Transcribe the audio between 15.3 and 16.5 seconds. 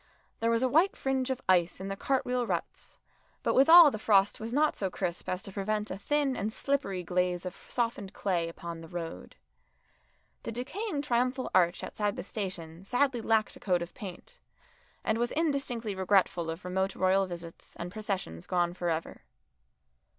indistinctly regretful